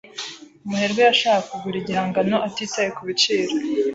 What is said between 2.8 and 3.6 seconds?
kubiciro.